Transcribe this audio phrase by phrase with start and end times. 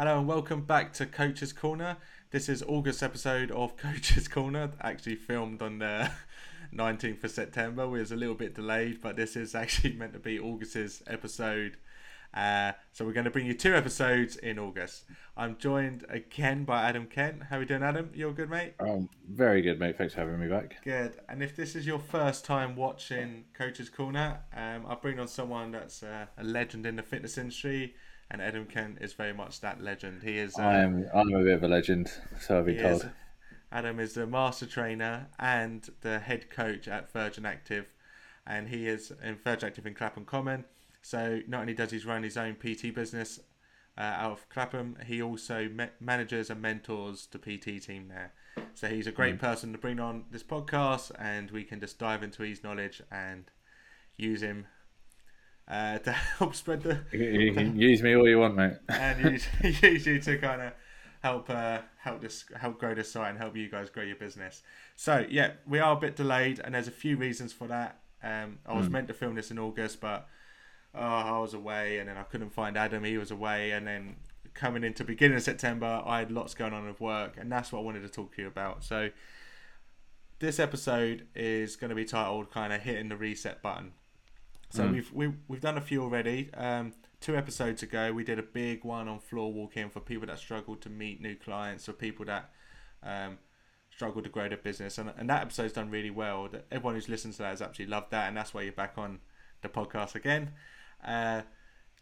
[0.00, 1.98] Hello and welcome back to Coach's Corner.
[2.30, 6.10] This is August episode of Coach's Corner, actually filmed on the
[6.74, 7.86] 19th of September.
[7.86, 11.76] We was a little bit delayed, but this is actually meant to be August's episode.
[12.32, 15.04] Uh, so we're going to bring you two episodes in August.
[15.36, 17.42] I'm joined again by Adam Kent.
[17.50, 18.08] How are we doing, Adam?
[18.14, 18.76] You all good, mate?
[18.80, 19.98] Oh, very good, mate.
[19.98, 20.82] Thanks for having me back.
[20.82, 21.12] Good.
[21.28, 25.72] And if this is your first time watching Coach's Corner, um, I'll bring on someone
[25.72, 27.96] that's uh, a legend in the fitness industry
[28.30, 30.22] and Adam Kent is very much that legend.
[30.22, 30.56] He is.
[30.58, 33.02] Uh, I'm I'm a bit of a legend, so I've been told.
[33.02, 33.10] Is,
[33.72, 37.92] Adam is the master trainer and the head coach at Virgin Active,
[38.46, 40.64] and he is in Virgin Active in Clapham Common.
[41.02, 43.40] So not only does he run his own PT business
[43.96, 48.32] uh, out of Clapham, he also ma- manages and mentors the PT team there.
[48.74, 49.40] So he's a great mm.
[49.40, 53.50] person to bring on this podcast, and we can just dive into his knowledge and
[54.16, 54.66] use him
[55.70, 56.98] uh, to help spread the.
[57.12, 58.74] You can use me all you want, mate.
[58.88, 60.72] and use, use you to kind of
[61.22, 64.62] help uh, help this help grow the site and help you guys grow your business.
[64.96, 68.00] So yeah, we are a bit delayed, and there's a few reasons for that.
[68.22, 68.92] Um, I was mm.
[68.92, 70.26] meant to film this in August, but
[70.94, 73.04] oh, I was away, and then I couldn't find Adam.
[73.04, 74.16] He was away, and then
[74.52, 77.78] coming into beginning of September, I had lots going on with work, and that's what
[77.78, 78.82] I wanted to talk to you about.
[78.82, 79.10] So
[80.40, 83.92] this episode is going to be titled kind of hitting the reset button
[84.70, 84.92] so mm.
[84.92, 86.50] we've we, we've done a few already.
[86.54, 90.38] Um, two episodes ago, we did a big one on floor walking for people that
[90.38, 92.50] struggle to meet new clients or people that
[93.02, 93.38] um,
[93.94, 96.48] struggle to grow their business, and, and that episode's done really well.
[96.70, 99.18] Everyone who's listened to that has absolutely loved that, and that's why you're back on
[99.62, 100.52] the podcast again.
[101.04, 101.42] Uh,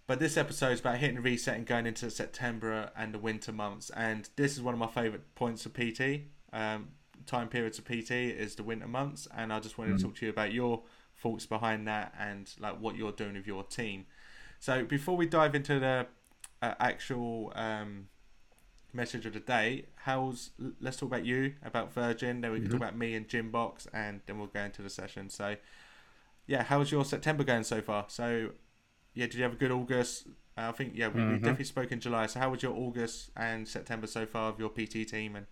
[0.07, 3.91] but this episode is about hitting reset and going into September and the winter months,
[3.91, 6.23] and this is one of my favourite points of PT.
[6.53, 6.89] Um,
[7.27, 9.97] time periods of PT is the winter months, and I just wanted mm.
[9.99, 10.83] to talk to you about your
[11.21, 14.07] thoughts behind that and like what you're doing with your team.
[14.61, 16.07] So before we dive into the
[16.63, 18.09] uh, actual um,
[18.93, 22.41] message of the day, how's let's talk about you about Virgin.
[22.41, 22.79] Then we can mm-hmm.
[22.79, 25.31] talk about me and Gymbox, and then we'll go into the session.
[25.31, 25.57] So
[26.47, 28.07] yeah, how's your September going so far?
[28.09, 28.51] So
[29.15, 30.27] yeah, did you have a good August?
[30.57, 31.33] Uh, I think yeah, we, mm-hmm.
[31.33, 32.27] we definitely spoke in July.
[32.27, 35.47] So how was your August and September so far of your PT team and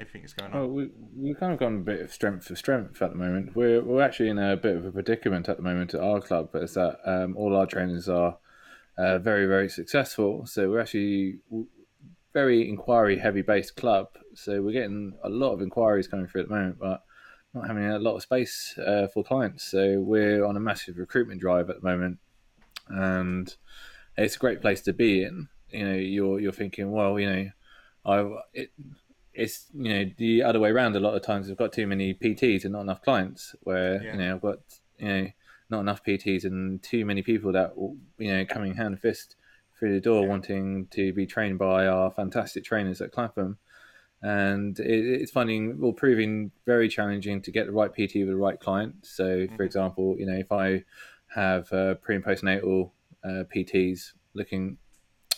[0.00, 0.58] everything that's going on?
[0.58, 3.54] Oh, we we've kind of gone a bit of strength for strength at the moment.
[3.54, 6.50] We're we're actually in a bit of a predicament at the moment at our club,
[6.52, 8.38] but is that um, all our trainers are
[8.98, 10.46] uh, very very successful.
[10.46, 11.38] So we're actually
[12.32, 14.08] very inquiry heavy based club.
[14.34, 17.02] So we're getting a lot of inquiries coming through at the moment, but
[17.54, 19.64] not having a lot of space uh, for clients.
[19.64, 22.18] So we're on a massive recruitment drive at the moment,
[22.88, 23.54] and
[24.16, 25.48] it's a great place to be in.
[25.70, 27.50] You know, you're you're thinking, well, you know,
[28.04, 28.70] I it,
[29.34, 30.96] it's you know the other way around.
[30.96, 33.54] A lot of times, I've got too many PTs and not enough clients.
[33.62, 34.12] Where yeah.
[34.12, 34.58] you know I've got
[34.98, 35.26] you know
[35.70, 37.72] not enough PTs and too many people that
[38.18, 39.36] you know coming hand and fist
[39.78, 40.28] through the door yeah.
[40.28, 43.58] wanting to be trained by our fantastic trainers at Clapham.
[44.22, 48.36] And it, it's finding well proving very challenging to get the right PT with the
[48.36, 49.06] right client.
[49.06, 49.56] So, mm-hmm.
[49.56, 50.84] for example, you know if I
[51.28, 52.90] have uh, pre and postnatal
[53.24, 54.76] uh, PTs looking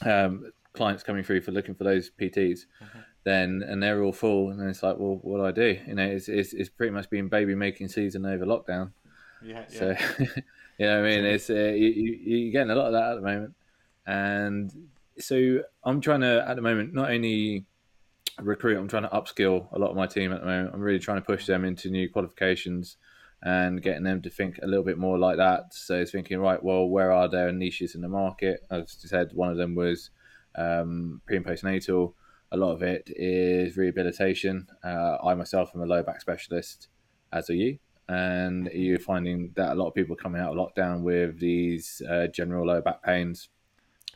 [0.04, 2.60] um, clients coming through for looking for those PTs.
[2.82, 5.78] Mm-hmm then and they're all full, and it's like, well, what do I do?
[5.86, 8.92] You know, it's it's, it's pretty much been baby making season over lockdown.
[9.44, 9.78] Yeah, yeah.
[9.78, 9.96] So,
[10.78, 13.22] you know, I mean, it's uh, you, are getting a lot of that at the
[13.22, 13.54] moment,
[14.06, 14.72] and
[15.18, 17.64] so I'm trying to at the moment not only
[18.40, 20.74] recruit, I'm trying to upskill a lot of my team at the moment.
[20.74, 22.96] I'm really trying to push them into new qualifications
[23.42, 25.74] and getting them to think a little bit more like that.
[25.74, 28.64] So it's thinking, right, well, where are there niches in the market?
[28.70, 30.10] As I said, one of them was
[30.54, 32.14] um, pre and postnatal
[32.52, 34.68] a lot of it is rehabilitation.
[34.84, 36.88] Uh, I myself am a low back specialist,
[37.32, 40.58] as are you, and you're finding that a lot of people are coming out of
[40.58, 43.48] lockdown with these uh, general low back pains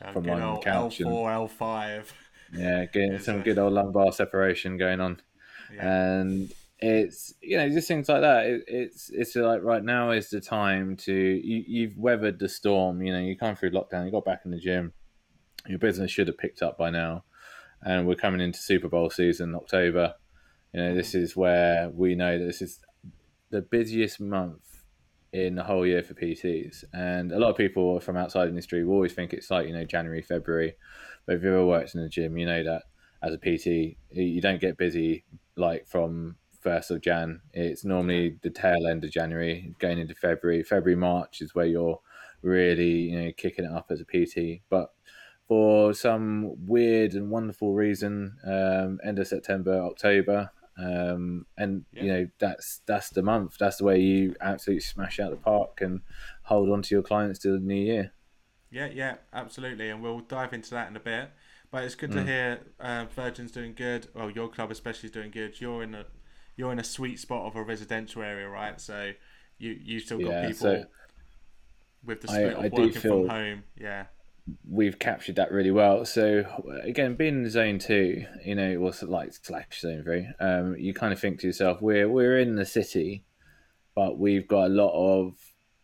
[0.01, 1.01] um, from lying on the couch.
[1.01, 2.13] L four, L five.
[2.53, 5.19] Yeah, getting some good old lumbar separation going on,
[5.73, 6.19] yeah.
[6.19, 8.45] and it's you know just things like that.
[8.45, 13.01] It, it's it's like right now is the time to you, you've weathered the storm.
[13.01, 14.93] You know, you come through lockdown, you got back in the gym.
[15.65, 17.25] Your business should have picked up by now
[17.81, 20.15] and we're coming into Super Bowl season, October.
[20.73, 22.79] You know, this is where we know that this is
[23.49, 24.83] the busiest month
[25.31, 26.83] in the whole year for PTs.
[26.93, 29.73] And a lot of people from outside the industry will always think it's like, you
[29.73, 30.75] know, January, February.
[31.25, 32.83] But if you've ever worked in the gym, you know that
[33.21, 35.25] as a PT, you don't get busy
[35.55, 37.41] like from first of Jan.
[37.53, 40.63] It's normally the tail end of January, going into February.
[40.63, 41.99] February, March is where you're
[42.41, 44.61] really, you know, kicking it up as a PT.
[44.69, 44.93] But
[45.47, 52.03] for some weird and wonderful reason, um, end of September, October, um, and yeah.
[52.03, 53.57] you know that's that's the month.
[53.57, 56.01] That's the way you absolutely smash out the park and
[56.43, 58.11] hold on to your clients till the new year.
[58.69, 61.31] Yeah, yeah, absolutely, and we'll dive into that in a bit.
[61.71, 62.13] But it's good Mm.
[62.15, 64.07] to hear uh, Virgin's doing good.
[64.13, 65.59] Well, your club especially is doing good.
[65.59, 66.05] You're in a
[66.57, 68.79] you're in a sweet spot of a residential area, right?
[68.81, 69.11] So
[69.57, 70.85] you you still got Yeah, people so
[72.03, 73.63] with the I- split I of do working feel- from home.
[73.79, 74.05] Yeah,
[74.69, 76.05] we've captured that really well.
[76.05, 76.43] So
[76.83, 80.27] again, being in zone two, you know, it was like slash zone three.
[80.39, 83.23] Um, you kind of think to yourself, we're we're in the city,
[83.95, 85.35] but we've got a lot of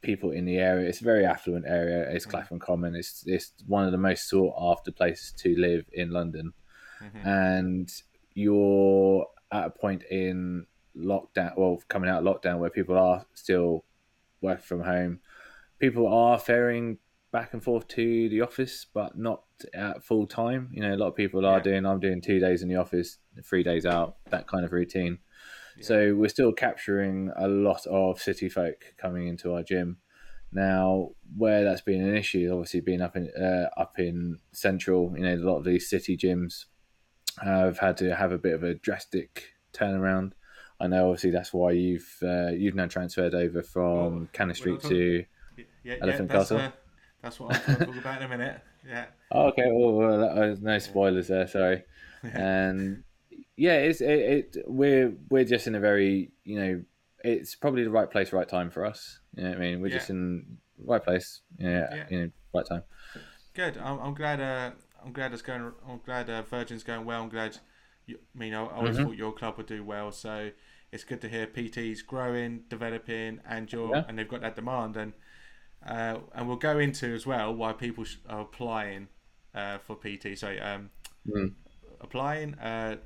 [0.02, 0.88] people in the area.
[0.90, 2.10] It's a very affluent area.
[2.10, 2.96] It's Clapham Common.
[2.96, 6.54] It's it's one of the most sought after places to live in London,
[7.02, 7.26] Mhm.
[7.26, 7.90] and
[8.34, 10.66] you're at a point in
[10.96, 13.84] lockdown, well, coming out of lockdown, where people are still
[14.42, 15.20] working from home.
[15.80, 16.98] People are faring
[17.34, 19.42] back and forth to the office, but not
[19.74, 20.70] at full time.
[20.72, 21.64] You know, a lot of people are Yeah.
[21.64, 21.86] doing.
[21.86, 25.18] I'm doing two days in the office, three days out, that kind of routine.
[25.82, 29.98] So we're still capturing a lot of city folk coming into our gym.
[30.52, 35.24] Now, where that's been an issue, obviously being up in uh, up in central, you
[35.24, 36.66] know, a lot of these city gyms
[37.42, 40.34] have had to have a bit of a drastic turnaround.
[40.80, 44.80] I know, obviously, that's why you've uh, you've now transferred over from Well, Cannon Street
[44.82, 45.26] talking- to.
[45.58, 45.96] yeah, yeah.
[46.02, 46.58] Elephant Castle?
[46.60, 46.72] Uh,
[47.24, 48.62] that's what I'm going to talk about in a minute.
[48.88, 49.72] Yeah, Oh, okay.
[49.72, 51.48] Well, well that, uh, no spoilers there.
[51.48, 51.84] Sorry.
[52.34, 53.04] and
[53.58, 54.08] yeah, it's it,
[54.56, 54.58] it.
[54.68, 56.84] We're we're just in a very you know,
[57.24, 59.20] it's probably the right place, right time for us.
[59.36, 59.82] You know what I mean?
[59.82, 60.16] We're just Yeah.
[60.16, 61.42] in right place.
[61.58, 62.06] Yeah, Yeah.
[62.10, 62.84] you know, right time.
[63.54, 63.78] good.
[63.78, 64.40] I'm, I'm glad.
[64.42, 64.72] Uh,
[65.04, 65.72] I'm glad it's going.
[65.88, 67.24] I'm glad uh, Virgin's going well.
[67.24, 67.58] I'm glad.
[68.06, 69.04] You, I mean, I, I always Mhm.
[69.06, 70.12] thought your club would do well.
[70.12, 70.52] So
[70.92, 74.04] it's good to hear PT's growing, developing, and you're Yeah.
[74.08, 74.98] and they've got that demand.
[74.98, 75.14] And
[75.88, 79.08] uh, and we'll go into as well why people are applying
[79.54, 80.38] uh, for PT.
[80.38, 80.90] So um,
[81.28, 81.54] Mm.
[82.02, 82.98] applying, uh,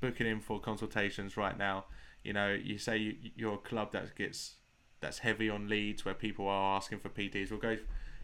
[0.00, 1.84] booking in for consultations right now.
[2.24, 4.56] You know, you say you, you're a club that gets
[5.00, 7.50] that's heavy on leads where people are asking for PTs.
[7.50, 7.76] We'll go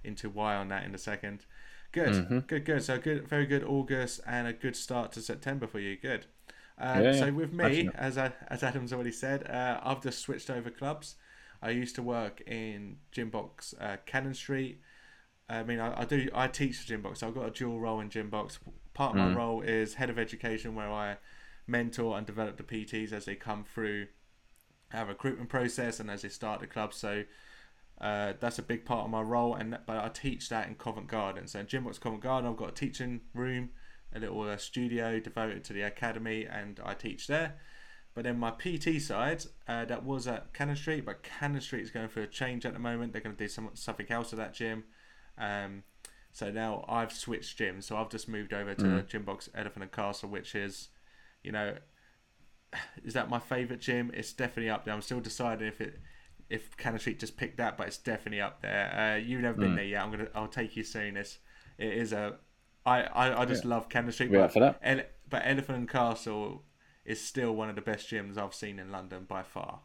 [0.05, 1.45] into why on that in a second.
[1.93, 2.47] Good, Mhm.
[2.47, 2.83] good, good.
[2.83, 5.97] So good, very good August and a good start to September for you.
[5.97, 6.25] Good.
[6.79, 10.49] Uh, Yeah, so with me, as I, as Adam's already said, uh, I've just switched
[10.49, 11.17] over clubs.
[11.63, 14.81] I used to work in Gymbox uh, Cannon Street.
[15.49, 16.29] I mean, I, I do.
[16.35, 17.19] I teach the Gymbox.
[17.19, 18.59] So I've got a dual role in Gymbox.
[18.95, 19.37] Part of my Mm.
[19.37, 21.17] role is head of education, where I
[21.67, 24.09] mentor and develop the PTs as they come through
[24.93, 26.93] our recruitment process and as they start the club.
[26.93, 27.25] So
[28.01, 29.55] uh, that's a big part of my role.
[29.55, 31.47] And but I teach that in Covent Garden.
[31.47, 33.71] So in Gymbox Covent Garden, I've got a teaching room,
[34.15, 37.55] a little uh, studio devoted to the academy, and I teach there.
[38.15, 41.91] But then my PT side, uh, that was at Cannon Street, but Cannon Street is
[41.91, 43.13] going for a change at the moment.
[43.13, 44.85] They're going to do some something else at that gym.
[45.39, 45.85] Um,
[46.31, 47.85] so now I've switched gyms.
[47.85, 49.09] So I've just moved over to Mm.
[49.09, 50.89] Gymbox Elephant and Castle, which is,
[51.43, 51.75] you know,
[53.05, 54.11] is that my favourite gym?
[54.15, 54.95] It's definitely up there.
[54.95, 55.99] I'm still deciding if it
[56.51, 58.93] if Cannon Street just picked that, but it's definitely up there.
[58.95, 59.77] Uh, you've never been Mm.
[59.77, 60.03] there yet.
[60.03, 61.17] I'm gonna I'll take you soon.
[61.17, 61.39] It's
[61.79, 62.37] it is a
[62.85, 64.31] I I, I just love Cannon Street.
[64.31, 64.79] We but for that?
[64.83, 66.65] Ele- but Elephant and Castle
[67.05, 69.81] is still one of the best gyms I've seen in London by far.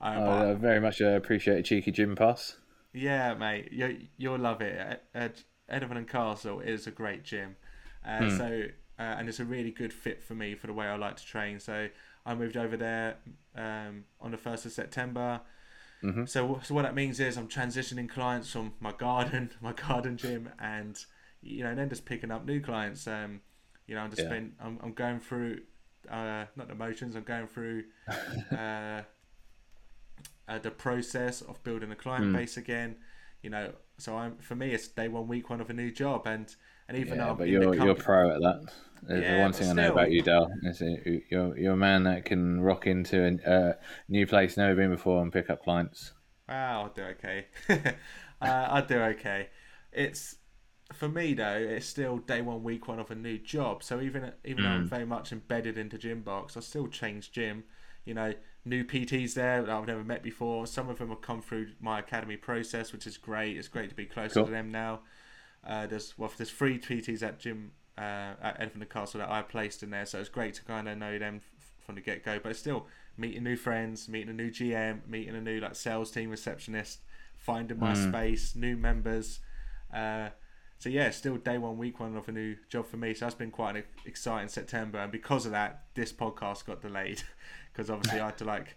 [0.00, 2.56] Uh, Oh, but- I very much uh, appreciate a cheeky gym pass.
[2.92, 5.00] yeah, mate, you you'll love it.
[5.14, 5.28] Uh, uh,
[5.68, 7.56] Elephant and Castle is a great gym,
[8.04, 8.36] uh, Hmm.
[8.36, 8.62] so
[8.98, 11.24] uh, and it's a really good fit for me for the way I like to
[11.24, 11.58] train.
[11.58, 11.88] So
[12.26, 13.16] I moved over there
[13.56, 15.40] um, on the first of September.
[16.02, 16.28] Mhm.
[16.28, 20.50] So so what that means is I'm transitioning clients from my garden, my garden gym,
[20.58, 21.02] and
[21.40, 23.06] you know and then just picking up new clients.
[23.06, 23.40] Um,
[23.86, 24.28] you know I'm just Yeah.
[24.28, 25.60] spend, I'm I'm going through
[26.10, 27.16] uh, not the motions.
[27.16, 27.84] I'm going through.
[28.52, 29.02] Uh,
[30.48, 32.32] uh, the process of building a client Mm.
[32.34, 32.96] base again.
[33.42, 36.26] You know, so I'm for me it's day one, week one of a new job,
[36.26, 36.54] and
[36.88, 38.72] and even though I'm but you're the you're pro at that.
[39.08, 40.48] Yeah, the one thing I know about you, Dal.
[40.62, 40.80] Is
[41.28, 43.76] you're you're a man that can rock into a
[44.08, 46.12] new place, never been before, and pick up clients.
[46.48, 47.46] wow, I'll do okay.
[47.68, 47.86] uh,
[48.42, 49.48] I'll do okay.
[49.92, 50.36] It's
[50.94, 53.82] for me though, it's still day one, week one of a new job.
[53.82, 54.90] So even even though I'm Mm.
[54.90, 57.64] very much embedded into Gymbox, I still change gym.
[58.04, 58.34] You know,
[58.64, 60.66] new PTs there that I've never met before.
[60.66, 63.56] Some of them have come through my academy process, which is great.
[63.56, 64.46] It's great to be closer Cool.
[64.46, 65.00] to them now.
[65.64, 69.42] Uh, there's well, there's three PTs at gym uh, at Elephant and Castle that I
[69.42, 72.24] placed in there, so it's great to kind of know them f- from the get
[72.24, 72.40] go.
[72.42, 76.30] But still meeting new friends, meeting a new GM, meeting a new like sales team
[76.30, 77.00] receptionist,
[77.36, 78.08] finding my Mm.
[78.08, 79.38] space, new members.
[79.94, 80.30] Uh,
[80.82, 83.14] so yeah, still day one, week one of a new job for me.
[83.14, 87.22] So that's been quite an exciting September, and because of that, this podcast got delayed
[87.72, 88.74] because obviously I had to like.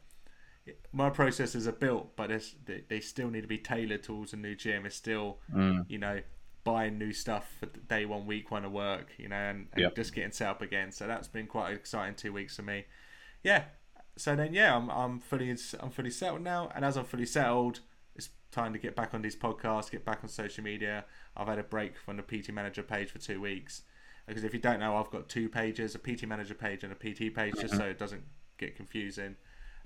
[0.92, 2.30] My processes are built, but
[2.66, 4.86] they, they still need to be tailored towards a new gym.
[4.86, 5.86] It's still Mm.
[5.90, 6.22] you know,
[6.64, 9.96] buying new stuff for day one, week one of work, you know, and, and Yep.
[9.96, 10.92] just getting set up again.
[10.92, 12.86] So that's been quite an exciting two weeks for me.
[13.44, 13.64] Yeah.
[14.16, 17.82] So then, yeah, I'm, I'm fully I'm fully settled now, and as I'm fully settled,
[18.16, 21.04] it's time to get back on these podcasts, get back on social media.
[21.38, 23.82] I've had a break from the PT Manager page for two weeks
[24.28, 26.96] because if you don't know, I've got two pages: a PT Manager page and a
[26.96, 28.24] PT page, just so it doesn't
[28.58, 29.36] get confusing.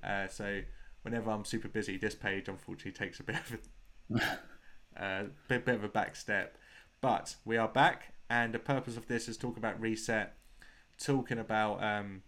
[0.04, 0.62] Uh, so
[1.02, 3.60] whenever I'm super busy, this page unfortunately takes a bit of
[4.98, 6.58] a uh, bit, bit of a back step.
[7.02, 10.36] But we are back, and the purpose of this is talk about reset,
[11.00, 12.24] talking about um,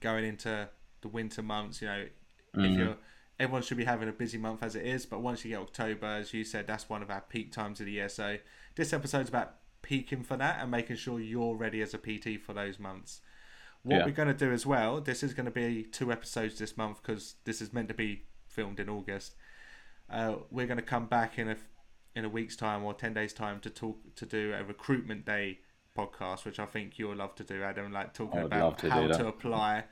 [0.00, 0.68] going into
[1.00, 1.80] the winter months.
[1.82, 2.06] You know,
[2.56, 2.72] Mm-hmm.
[2.72, 2.96] if you're
[3.38, 6.06] everyone should be having a busy month as it is, but once you get October,
[6.06, 8.08] as you said, that's one of our peak times of the year.
[8.08, 8.38] So
[8.76, 12.52] this episode's about peaking for that and making sure you're ready as a PT for
[12.52, 13.20] those months.
[13.82, 14.04] What Yeah.
[14.06, 17.02] we're going to do as well, this is going to be two episodes this month
[17.02, 19.34] because this is meant to be filmed in August.
[20.10, 21.56] Uh, we're going to come back in a
[22.14, 25.58] in a week's time or ten days time to talk to do a recruitment day
[25.96, 27.92] podcast, which I think you'll love to do, Adam.
[27.92, 29.84] Like talking about to how to apply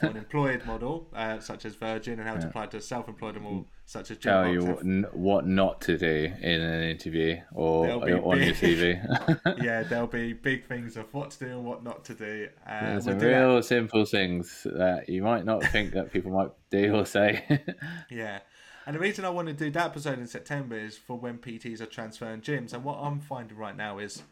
[0.00, 3.34] for an employed model uh, such as Virgin and how to apply to a self-employed
[3.40, 7.90] model such as Tell you what, n- what not to do in an interview or
[7.90, 9.62] on your big- CV.
[9.62, 12.48] yeah, there'll be big things of what to do and what not to do.
[12.66, 16.12] Uh, There's we'll some do that- real simple things that you might not think that
[16.12, 17.62] people might do or say.
[18.10, 18.38] Yeah.
[18.86, 21.80] And the reason I want to do that episode in September is for when PTs
[21.80, 22.72] are transferring gyms.
[22.72, 24.22] And what I'm finding right now is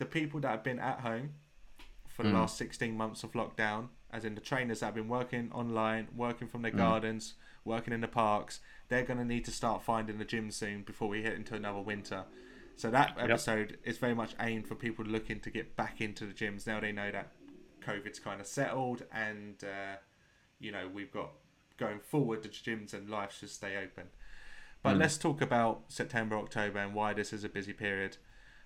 [0.00, 1.34] the people that have been at home
[2.08, 5.52] for the last 16 months of lockdown, as in the trainers that have been working
[5.52, 7.34] online, working from their gardens,
[7.66, 11.08] working in the parks, they're going to need to start finding the gym soon before
[11.08, 12.24] we hit into another winter.
[12.76, 16.32] So that episode is very much aimed for people looking to get back into the
[16.32, 16.66] gyms.
[16.66, 17.32] Now they know that
[17.86, 19.96] COVID's kind of settled and, uh,
[20.58, 21.30] you know, we've got
[21.76, 24.04] going forward, the gyms and life should stay open.
[24.82, 28.16] But let's talk about September, October, and why this is a busy period.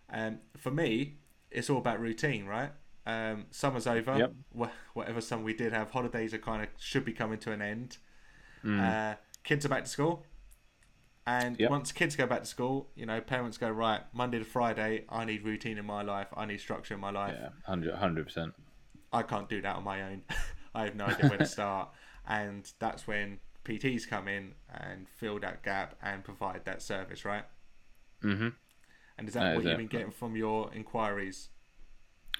[0.09, 1.17] Um, for me,
[1.55, 2.71] it's all about routine, right?
[3.07, 4.17] Um, summer's over.
[4.19, 4.33] Yep.
[4.59, 7.63] Wh- whatever summer we did have, holidays are kind of should be coming to an
[7.63, 7.99] end.
[8.67, 10.25] Uh, kids are back to school,
[11.27, 11.71] and Yep.
[11.71, 15.05] once kids go back to school, you know, parents go right Monday to Friday.
[15.11, 16.29] I need routine in my life.
[16.35, 17.35] I need structure in my life.
[17.39, 18.55] yeah, 100 percent.
[19.13, 20.23] I can't do that on my own.
[20.75, 21.91] I have no idea where to start.
[22.27, 27.45] And that's when PTs come in and fill that gap and provide that service, right?
[28.23, 28.49] Mm-hmm.
[29.19, 29.79] And is that That what is you've it.
[29.79, 31.51] been getting from your inquiries?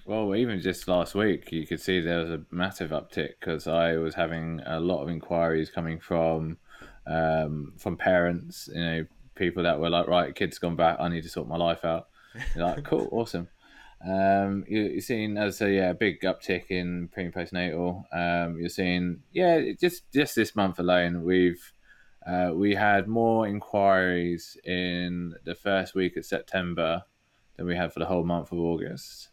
[0.07, 3.97] Well, even just last week, you could see there was a massive uptick because I
[3.97, 6.59] was having a lot of inquiries coming from
[7.07, 8.69] um, from parents.
[8.73, 10.99] You know, people that were like, "Right, kids gone back.
[11.01, 12.09] I need to sort my life out."
[12.55, 13.49] You're like, "Cool, awesome."
[14.07, 18.05] Um, you, you're seeing as a yeah, a big uptick in pre and postnatal.
[18.13, 21.73] Um, you're seeing yeah, just just this month alone, we've
[22.27, 27.05] uh, we had more inquiries in the first week of September
[27.57, 29.29] than we had for the whole month of August.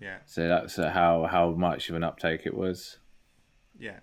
[0.00, 2.98] Yeah, So that's uh, how how much of an uptake it was.
[3.78, 4.00] yeah.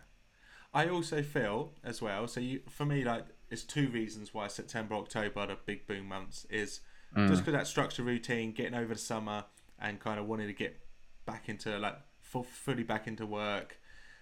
[0.74, 2.28] I also feel as well.
[2.30, 6.08] So you, for me, like, it's two reasons why September, October are the big boom
[6.08, 6.46] months.
[6.50, 6.80] Is
[7.28, 9.44] just because that structure routine, getting over the summer,
[9.78, 10.80] and kind of wanting to get
[11.26, 13.80] back into like full, fully back into work,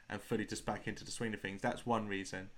[0.09, 1.61] and fully just back into the swing of things.
[1.61, 2.49] That's one reason.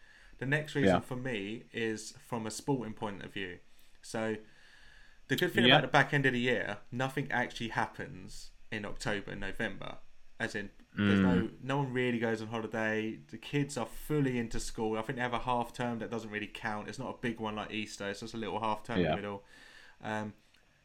[0.41, 0.99] The next reason Yeah.
[1.01, 3.59] for me is from a sporting point of view.
[4.01, 4.37] So
[5.27, 5.75] the good thing Yeah.
[5.75, 9.99] about the back end of the year, nothing actually happens in October and November.
[10.39, 13.19] As in, there's no no one really goes on holiday.
[13.29, 14.97] The kids are fully into school.
[14.97, 16.89] I think they have a half term that doesn't really count.
[16.89, 18.09] It's not a big one like Easter.
[18.09, 19.43] It's just a little half term in the middle.
[20.03, 20.33] Um,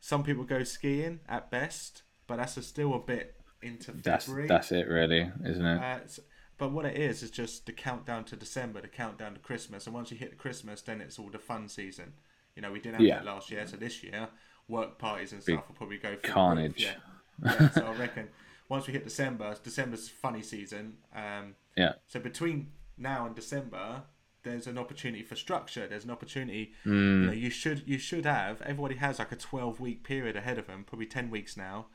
[0.01, 4.49] some people go skiing at best, but that's a, still a bit into That's February.
[4.49, 5.79] that's it, really, isn't it?
[5.83, 6.21] Uh, s-
[6.59, 9.95] but what it is is just the countdown to December, the countdown to Christmas, and
[9.95, 12.15] once you hit Christmas, then it's all the fun season.
[12.55, 13.17] You know, we didn't have Yeah.
[13.17, 14.29] that last year, so this year,
[14.69, 16.83] work parties and Big stuff will probably go roof, carnage.
[16.83, 16.95] Yeah.
[17.45, 17.71] yeah.
[17.71, 18.29] So I reckon
[18.69, 20.97] once we hit December, December's funny season.
[21.15, 24.05] Um, yeah, so between now and December,
[24.43, 25.87] there's an opportunity for structure.
[25.87, 26.73] There's an opportunity.
[26.87, 27.21] Mm.
[27.21, 28.63] You know, you should you should have.
[28.63, 31.87] Everybody has like a 12 week period ahead of them, probably 10 weeks now,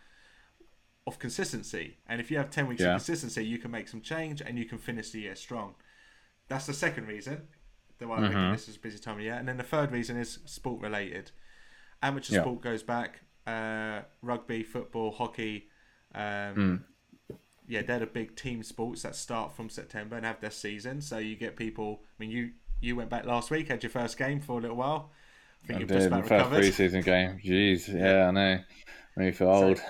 [1.08, 1.98] of consistency.
[2.08, 2.89] And if you have 10 weeks Yeah.
[2.96, 5.75] of consistency, you can make some change and you can finish the year strong.
[6.48, 7.48] That's the second reason.
[7.98, 8.51] The why I reckon Mm-hmm.
[8.53, 9.34] this is a busy time of year.
[9.36, 11.31] And then the third reason is sport related.
[12.03, 12.41] Amateur Yeah.
[12.41, 13.22] sport goes back.
[13.48, 15.70] Uh, rugby, football, hockey.
[16.13, 16.84] Um, Mm.
[17.67, 21.01] yeah, they're the big team sports that start from September and have their season.
[21.01, 22.03] So you get people.
[22.03, 22.51] I mean, you
[22.84, 25.12] you went back last week, had your first game for a little while.
[25.63, 26.63] I think I you've just did about the first recovered.
[26.63, 27.39] preseason game.
[27.43, 28.60] Jeez, yeah, I know.
[29.15, 29.82] Made me feel old.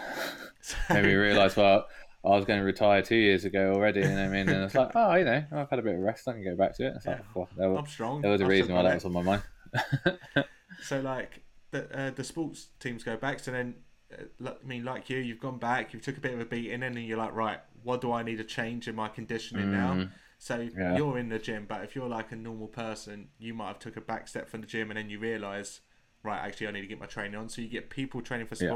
[0.89, 1.87] Made me realise well,
[2.23, 4.91] I was going to retire two years ago already, and I mean, and it's like,
[4.95, 6.27] oh, you know, I've had a bit of rest.
[6.27, 6.93] I can go back to it.
[6.95, 8.21] It's like, well, there, I'm was, strong.
[8.21, 9.43] there was a I've reason why that was on my mind.
[10.79, 13.39] So like the uh, the sports teams go back.
[13.39, 13.75] So then,
[14.11, 15.93] uh, I mean, like you, you've gone back.
[15.93, 18.23] You've took a bit of a beating, and then you're like, right, what do I
[18.23, 20.01] need to change in my conditioning now?
[20.39, 20.75] So Mm.
[20.75, 20.93] Yeah.
[20.95, 23.95] you're in the gym, but if you're like a normal person, you might have took
[23.95, 25.81] a back step from the gym, and then you realise
[26.23, 27.49] right, actually, I need to get my training on.
[27.49, 28.69] So you get people training for Yeah.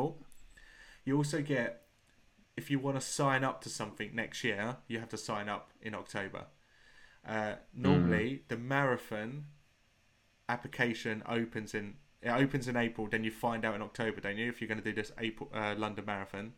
[1.06, 1.84] You also get,
[2.58, 5.70] if you want to sign up to something next year, you have to sign up
[5.82, 6.48] in October.
[7.28, 9.46] Uh, normally, the marathon
[10.50, 13.08] application opens in it opens in April.
[13.08, 15.50] Then you find out in October, don't you, if you're going to do this April
[15.54, 16.54] uh, London Marathon.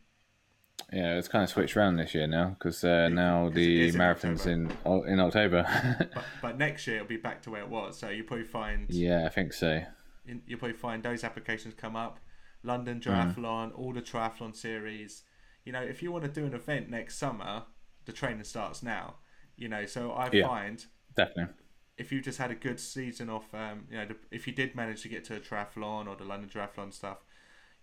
[0.94, 3.98] Yeah, it's kind of switched around this year now because uh, now the is in
[3.98, 4.72] marathon's in
[5.08, 5.66] in October.
[6.14, 7.98] But, but next year it'll be back to where it was.
[7.98, 9.82] So you probably find yeah, I think so.
[10.26, 12.20] you'll probably find those applications come up.
[12.64, 13.04] London Mm.
[13.36, 15.24] Triathlon, all the triathlon series.
[15.66, 17.64] You know, if you want to do an event next summer,
[18.06, 19.16] the training starts now.
[19.56, 20.48] You know, so I Yeah.
[20.48, 20.86] find
[21.16, 21.56] Definitely.
[21.98, 24.76] if you just had a good season off, um, you know, the, if you did
[24.76, 27.18] manage to get to a triathlon or the London Triathlon stuff,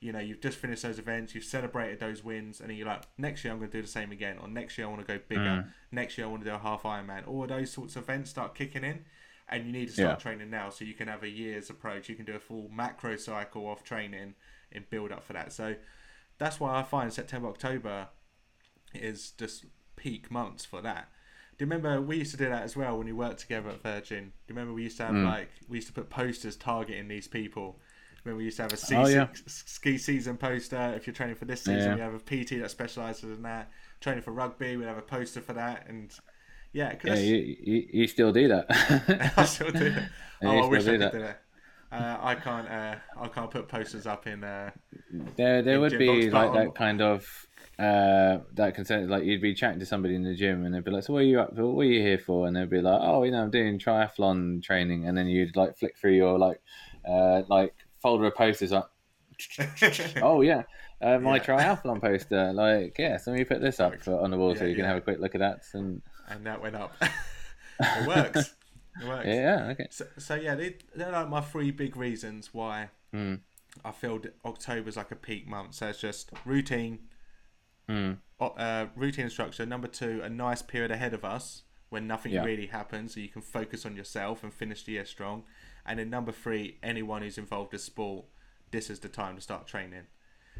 [0.00, 3.02] you know, you've just finished those events, you've celebrated those wins, and then you're like,
[3.18, 5.06] next year I'm going to do the same again, or next year I want to
[5.06, 5.72] go bigger, Mm.
[5.92, 7.26] next year I want to do a half Ironman.
[7.26, 9.04] All of those sorts of events start kicking in,
[9.48, 10.22] and you need to start Yeah.
[10.22, 12.08] training now so you can have a year's approach.
[12.08, 14.34] You can do a full macro cycle of training
[14.74, 15.52] and build up for that.
[15.52, 15.74] So
[16.38, 18.08] that's why I find September, October
[18.94, 19.64] is just
[19.96, 21.08] peak months for that.
[21.56, 23.82] Do you remember we used to do that as well when we worked together at
[23.82, 24.24] Virgin?
[24.24, 25.24] Do you remember we used to have Mm.
[25.26, 27.78] like we used to put posters targeting these people?
[28.24, 29.28] Remember we used to have a ski, Oh, yeah.
[29.46, 30.94] ski season poster.
[30.96, 31.94] If you're training for this season, Yeah.
[31.94, 33.70] we have a PT that specialises in that.
[34.00, 35.86] Training for rugby, we have a poster for that.
[35.88, 36.10] And
[36.72, 38.66] yeah, Yeah, because you, you, you still do that.
[39.36, 40.10] I still do that.
[40.42, 41.42] Oh, I wish I could do that.
[41.94, 42.68] Uh, I can't.
[42.68, 44.42] Uh, I can't put posters up in.
[44.42, 44.70] Uh,
[45.36, 47.24] There, there in would be like that kind of
[47.78, 49.08] uh, that consent.
[49.08, 51.20] Like you'd be chatting to somebody in the gym, and they'd be like, "So what
[51.20, 51.66] are you up for?
[51.72, 54.62] What are you here for?" And they'd be like, "Oh, you know, I'm doing triathlon
[54.62, 56.60] training." And then you'd like flick through your like,
[57.08, 58.84] uh, like folder of posters, like,
[60.22, 60.62] "Oh yeah,
[61.00, 61.44] uh, my Yeah.
[61.44, 64.64] triathlon poster." Like, yeah, so let me put this up for, on the wall so
[64.64, 65.60] Yeah, you can have a quick look at that.
[65.74, 66.92] And and that went up.
[67.80, 68.54] it works.
[69.00, 69.26] It works.
[69.26, 69.86] yeah, okay.
[69.90, 73.40] So, so yeah, they, they're like my three big reasons why Mm.
[73.84, 75.74] I feel October's like a peak month.
[75.74, 76.98] So it's just routine,
[77.88, 78.18] Mm.
[78.40, 79.64] uh, routine structure.
[79.66, 82.44] Number two, a nice period ahead of us when nothing Yeah.
[82.44, 85.44] really happens, so you can focus on yourself and finish the year strong.
[85.86, 88.24] And then number three, anyone who's involved in sport,
[88.70, 90.06] this is the time to start training.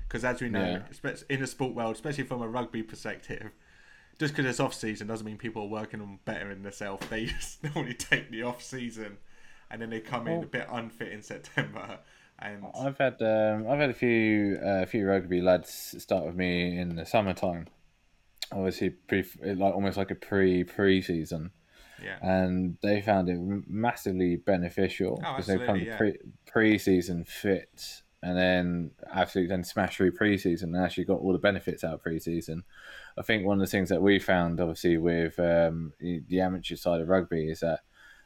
[0.06, 1.12] Because as we know, Yeah.
[1.30, 3.50] in the sport world, especially from a rugby perspective,
[4.18, 7.07] just because it's off season doesn't mean people are working on bettering themselves.
[7.09, 9.18] They just normally take the off season,
[9.70, 11.98] and then they come in Well- a bit unfit in September.
[12.38, 16.35] And I've had um, I've had a few uh, a few rugby lads start with
[16.35, 17.68] me in the summertime.
[18.50, 21.53] Obviously, pre like almost like a pre pre season,
[22.03, 25.96] yeah, and they found it massively beneficial Oh, because they've come yeah.
[25.96, 31.20] pre pre season fit, and then absolutely then smash through pre season and actually got
[31.20, 32.64] all the benefits out of pre season.
[33.18, 36.76] I think one of the things that we found, obviously, with um, the the amateur
[36.76, 37.80] side of rugby is that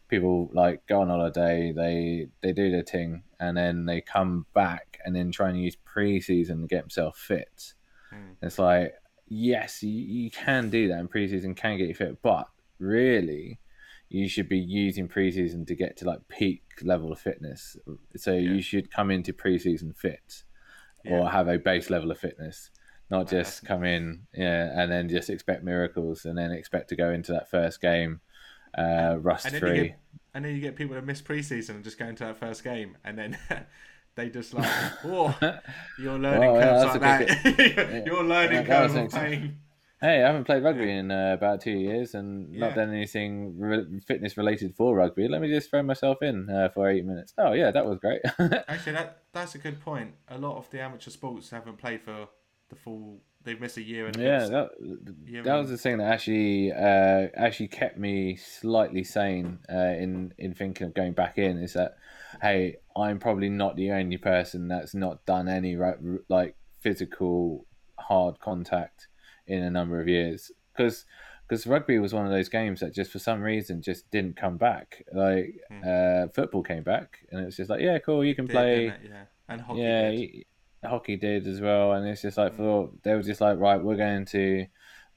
[0.06, 5.00] people like go on holiday, they they do their thing, and then they come back
[5.04, 7.74] and then try and use pre-season to get themselves fit.
[8.14, 8.36] Mm.
[8.40, 8.94] It's like
[9.26, 13.58] yes, you, you can do that, and pre-season can get you fit, but really.
[14.10, 17.76] You should be using preseason to get to like peak level of fitness.
[18.16, 18.52] So Yeah.
[18.52, 20.44] you should come into preseason fit,
[21.04, 21.12] yeah.
[21.18, 22.70] or have a base level of fitness,
[23.10, 27.10] not just come in, yeah, and then just expect miracles, and then expect to go
[27.10, 28.20] into that first game
[28.76, 29.88] uh, rust and free.
[29.88, 29.98] get
[30.34, 32.96] and then you get people that miss preseason and just go into that first game,
[33.04, 33.36] and then
[34.14, 34.70] they just like,
[35.04, 35.36] oh,
[35.98, 38.06] your learning Well, yeah, curve's like that.
[38.06, 39.58] your learning Yeah, curve of pain.
[40.00, 42.60] Hey, I haven't played rugby in uh, about two years and Yeah.
[42.60, 45.26] not done anything re- fitness related for rugby.
[45.26, 47.34] Let me just throw myself in uh, for eight minutes.
[47.36, 48.20] Oh yeah, that was great.
[48.68, 50.14] Actually, that that's a good point.
[50.28, 52.28] A lot of the amateur sports haven't played for
[52.68, 53.18] the full.
[53.42, 54.68] They've missed a year and a yeah, that,
[55.26, 60.32] Yeah, that was the thing that actually uh, actually kept me slightly sane uh, in
[60.38, 61.58] in thinking of going back in.
[61.58, 61.96] Is that
[62.40, 65.76] hey, I'm probably not the only person that's not done any
[66.28, 67.66] like physical
[67.98, 69.08] hard contact
[69.48, 71.04] in a number of years because
[71.48, 74.58] because rugby was one of those games that just for some reason just didn't come
[74.58, 75.02] back.
[75.12, 75.88] Like Hmm.
[75.88, 78.84] uh, football came back, and it was just like, yeah, cool, you can Did, play
[79.02, 80.44] yeah, and hockey yeah, did.
[80.84, 82.56] hockey did as well, and it's just like Mm.
[82.56, 84.66] for they were just like right, we're going to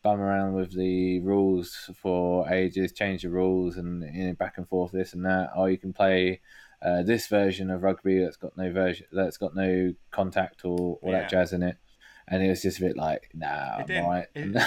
[0.04, 4.68] bum around with the rules for ages, change the rules, and you know, back and
[4.68, 5.50] forth this and that.
[5.56, 6.40] Or you can play
[6.82, 11.12] uh, this version of rugby that's got no version that's got no contact or all
[11.12, 11.20] Yeah.
[11.20, 11.76] that jazz in it,
[12.28, 14.04] and it was just a bit like nah, It I'm didn't.
[14.06, 14.28] alright.
[14.36, 14.64] It, it,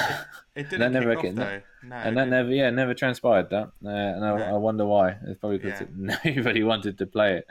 [0.56, 1.60] it didn't never off get- though.
[1.82, 4.44] No, and that never yeah never transpired that uh, and I, No.
[4.44, 7.46] I wonder why it's probably because nobody wanted to play it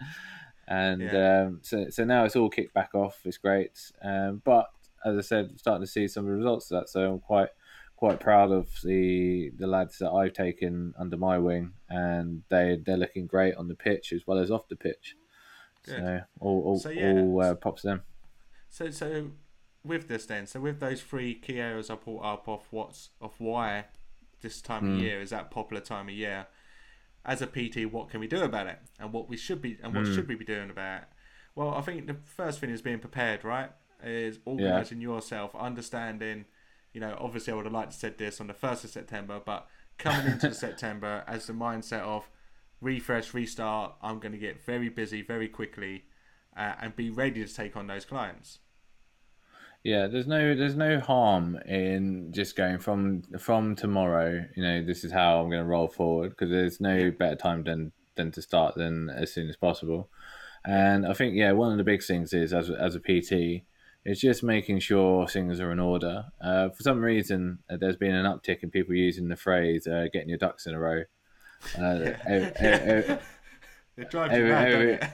[0.68, 1.42] and Yeah.
[1.48, 4.70] um, so so now it's all kicked back off it's great um, but
[5.06, 7.20] as I said I'm starting to see some of the results of that so I'm
[7.20, 7.50] quite
[7.96, 12.98] quite proud of the the lads that I've taken under my wing and they they're
[12.98, 15.16] looking great on the pitch as well as off the pitch
[15.86, 15.98] Good.
[15.98, 17.12] So all all, so, yeah.
[17.12, 18.02] all uh, pops them.
[18.70, 19.28] So so
[19.84, 23.34] with this then, so with those three key areas I brought up of what's of
[23.38, 23.86] why
[24.41, 24.96] this time mm.
[24.96, 26.48] of year is that popular time of year.
[27.26, 29.96] As a PT, what can we do about it, and what we should be, and
[29.96, 30.13] what mm.
[30.13, 31.08] should we be doing about it?
[31.56, 33.72] Well, I think the first thing is being prepared, right?
[34.04, 35.10] Is organising yeah.
[35.10, 36.46] yourself, understanding.
[36.93, 39.41] You know, obviously, I would have liked to said this on the first of September,
[39.43, 39.67] but
[39.98, 42.30] coming into September as the mindset of
[42.82, 43.96] refresh, restart.
[44.02, 46.04] I'm going to get very busy very quickly,
[46.56, 48.60] uh, and be ready to take on those clients.
[49.84, 54.46] Yeah, there's no there's no harm in just going from from tomorrow.
[54.56, 57.63] You know, this is how I'm going to roll forward because there's no better time
[57.63, 60.10] than than to start than as soon as possible.
[60.65, 63.65] And I think yeah, one of the big things is as as a PT,
[64.06, 66.26] it's just making sure things are in order.
[66.41, 70.06] Uh, for some reason, uh, there's been an uptick in people using the phrase uh,
[70.13, 71.04] "getting your ducks in a row."
[71.78, 72.12] Uh,
[73.98, 75.12] it drives you mad,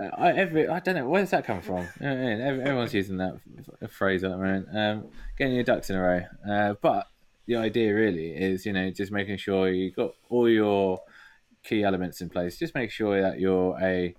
[0.00, 1.86] I, every, I don't know where's that come from.
[2.00, 3.38] everyone's using that
[3.90, 4.68] phrase at the moment.
[4.74, 7.06] Um, getting your ducks in a row, uh, but
[7.46, 11.00] the idea really is, you know, just making sure you got all your
[11.64, 12.58] key elements in place.
[12.58, 14.14] Just make sure that your a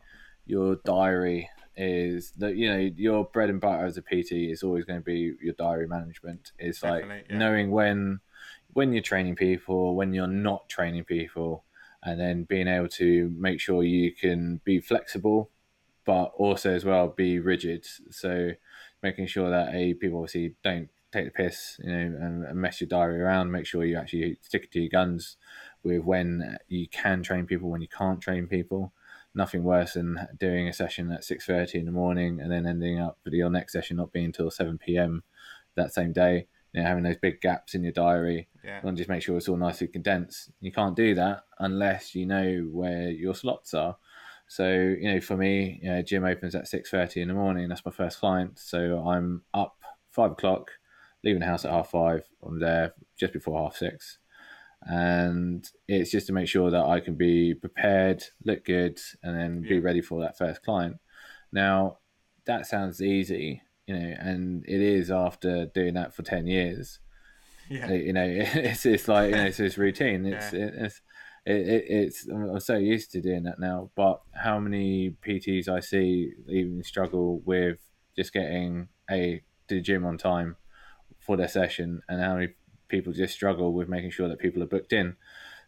[0.45, 4.85] your diary is that you know your bread and butter as a PT is always
[4.85, 6.51] going to be your diary management.
[6.59, 7.37] It's like yeah.
[7.37, 8.19] knowing when
[8.73, 11.63] when you're training people, when you're not training people,
[12.03, 15.49] and then being able to make sure you can be flexible
[16.05, 17.85] but also as well be rigid.
[18.09, 18.51] So
[19.03, 22.81] making sure that a people obviously don't take the piss, you know, and, and mess
[22.81, 23.51] your diary around.
[23.51, 25.37] Make sure you actually stick to your guns
[25.83, 28.93] with when you can train people, when you can't train people.
[29.33, 32.99] Nothing worse than doing a session at six thirty in the morning and then ending
[32.99, 35.23] up with your next session not being until seven pm
[35.75, 36.47] that same day.
[36.73, 38.47] You know, having those big gaps in your diary.
[38.63, 38.79] Yeah.
[38.83, 40.51] And just make sure it's all nicely condensed.
[40.59, 43.97] You can't do that unless you know where your slots are.
[44.51, 47.69] So you know, for me, you know, gym opens at six thirty in the morning.
[47.69, 48.59] That's my first client.
[48.59, 49.77] So I'm up
[50.11, 50.71] five o'clock,
[51.23, 52.27] leaving the house at half five.
[52.45, 54.17] I'm there just before half six,
[54.81, 59.61] and it's just to make sure that I can be prepared, look good, and then
[59.61, 60.97] be ready for that first client.
[61.53, 61.99] Now,
[62.43, 66.99] that sounds easy, you know, and it is after doing that for ten years.
[67.69, 67.89] Yeah.
[67.89, 70.25] You know, it's it's like you know, it's this routine.
[70.25, 70.71] It's yeah.
[70.73, 71.01] it's
[71.45, 73.89] it, it, it's I'm so used to doing that now.
[73.95, 77.79] But how many PTs I see even struggle with
[78.15, 80.57] just getting a to the gym on time
[81.19, 82.49] for their session, and how many
[82.87, 85.15] people just struggle with making sure that people are booked in.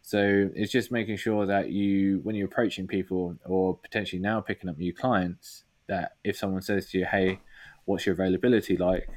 [0.01, 4.69] So it's just making sure that you, when you're approaching people or potentially now picking
[4.69, 7.39] up new clients, that if someone says to you, "Hey,
[7.85, 9.09] what's your availability like?"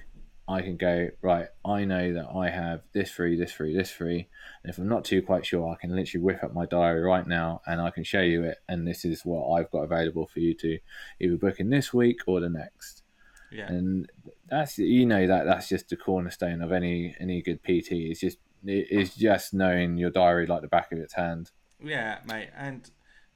[0.48, 4.28] I can go, right, I know that I have this free, this free, this free.
[4.62, 7.26] And if I'm not too quite sure, I can literally whip up my diary right
[7.26, 8.58] now and I can show you it.
[8.68, 10.78] And this is what I've got available for you to
[11.20, 13.02] either book in this week or the next.
[13.50, 13.66] Yeah.
[13.66, 14.08] And
[14.48, 17.92] that's, you know, that that's just the cornerstone of any, any good PT.
[17.92, 21.50] It's just, it's just knowing your diary like the back of its hand.
[21.82, 22.50] Yeah, mate.
[22.56, 22.88] And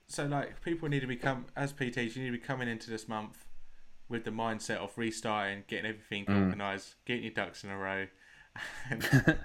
[0.06, 3.08] so, like, people need to become, as PTs, you need to be coming into this
[3.08, 3.46] month
[4.10, 6.46] with the mindset of restarting, getting everything mm.
[6.46, 8.06] organised, getting your ducks in a row,
[8.90, 9.38] and,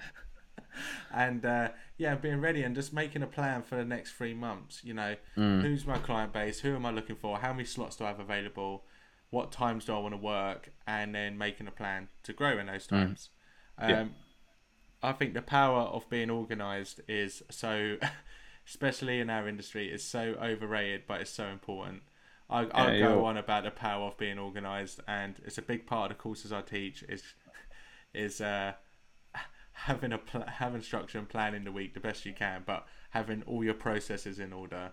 [1.14, 4.82] and uh, yeah, being ready and just making a plan for the next three months.
[4.84, 5.62] You know, mm.
[5.62, 6.60] who's my client base?
[6.60, 7.38] Who am I looking for?
[7.38, 8.84] How many slots do I have available?
[9.30, 10.72] What times do I want to work?
[10.88, 12.90] And then making a plan to grow in those mm.
[12.90, 13.30] times.
[13.80, 13.90] Mm.
[13.90, 14.02] Yeah.
[14.02, 14.16] Um,
[15.04, 17.98] I think the power of being organised is so,
[18.68, 22.02] especially in our industry, is so overrated, but it's so important.
[22.50, 25.88] I, I'll yeah, go on about the power of being organised, and it's a big
[25.88, 27.24] part of the courses I teach is
[28.14, 28.74] is uh,
[29.74, 33.42] having a pl- having structure and planning the week the best you can, but having
[33.48, 34.92] all your processes in order.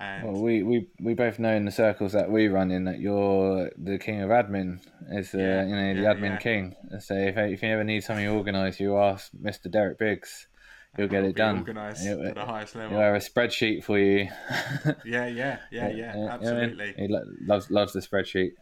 [0.00, 3.00] And well, we, we, we both know in the circles that we run in that
[3.00, 4.80] you're the king of admin.
[5.10, 6.74] Is uh, yeah, you know the yeah, admin king.
[6.98, 10.47] So if if you ever need something organised, you ask Mister Derek Biggs.
[10.96, 11.58] You'll get it done.
[11.58, 12.92] Organised to the highest level.
[12.92, 14.28] You'll have a spreadsheet for you.
[15.04, 16.94] yeah, yeah, yeah, yeah, absolutely.
[16.96, 18.52] He loves loves the spreadsheet.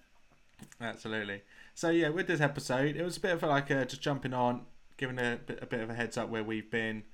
[0.80, 1.42] Absolutely.
[1.74, 4.62] So yeah, with this episode, it was a bit of like a, just jumping on,
[4.96, 7.04] giving a bit, a bit of a heads up where we've been,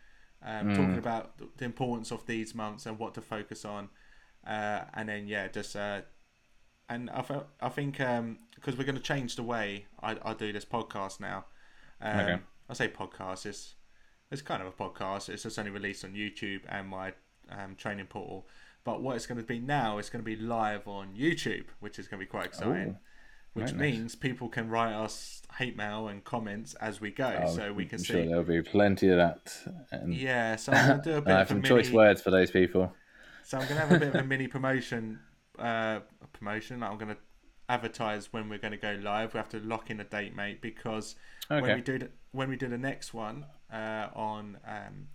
[0.45, 0.77] um, mm.
[0.77, 3.89] talking about the importance of these months and what to focus on,
[4.47, 6.01] uh, and then yeah, just uh,
[6.89, 8.39] and I felt, I think because um,
[8.77, 11.47] we're going to change the way I, I do this podcast now.
[12.01, 12.39] Um, okay.
[12.69, 13.75] I say podcast, it's
[14.33, 15.29] it's kind of a podcast.
[15.29, 17.13] It's just only released on YouTube and my
[17.51, 18.47] um, training portal.
[18.85, 21.99] But what it's going to be now, is going to be live on YouTube, which
[21.99, 22.97] is going to be quite exciting.
[23.55, 24.15] Which means nice.
[24.15, 27.97] people can write us hate mail and comments as we go, oh, so we can
[27.97, 28.13] I'm see.
[28.15, 29.55] Sure there'll be plenty of that.
[29.91, 30.15] And...
[30.15, 31.35] Yeah, so I'm going to do a bit.
[31.35, 31.69] I have some mini...
[31.69, 32.95] choice words for those people.
[33.45, 35.21] So I'm going to have a bit of a mini promotion
[35.59, 36.01] uh,
[36.33, 36.83] promotion.
[36.83, 37.17] I'm going to
[37.69, 39.35] advertise when we're going to go live.
[39.35, 41.17] We have to lock in a date, mate, because
[41.51, 41.61] Okay.
[41.61, 45.09] when we do the, when we do the next one uh, on um,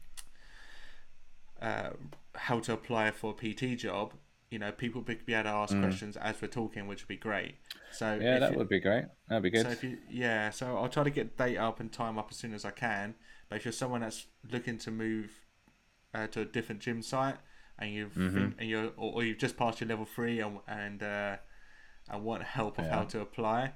[1.62, 1.90] uh,
[2.36, 4.14] how to apply for a PT job,
[4.52, 7.18] you know, people be be able to ask questions as we're talking, which would be
[7.18, 7.56] great.
[7.92, 8.22] So Mm.
[8.24, 9.06] Yeah, that you- would be great.
[9.28, 9.64] That'd be good.
[9.66, 12.38] so if you yeah, so I'll try to get date up and time up as
[12.38, 13.16] soon as I can.
[13.50, 15.32] But if you're someone that's looking to move
[16.14, 17.38] uh, to a different gym site
[17.78, 18.60] and you've Mm-hmm.
[18.60, 21.38] and you're or, or you've just passed your level three and and uh,
[22.10, 23.74] and want help of how to apply,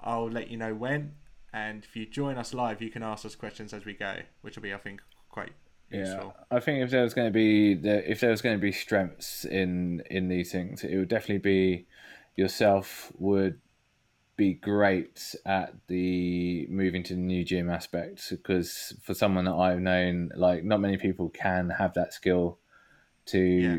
[0.00, 1.14] I'll let you know when.
[1.52, 4.56] And if you join us live, you can ask us questions as we go, which
[4.56, 5.52] will be I think quite
[5.90, 6.34] yeah, useful.
[6.50, 8.72] I think if there was going to be the, if there was going to be
[8.72, 11.86] strengths in in these things, it would definitely be
[12.36, 13.60] yourself would
[14.36, 19.78] be great at the moving to the new gym aspect because for someone that I've
[19.78, 22.58] known, like not many people can have that skill
[23.26, 23.78] to Yeah.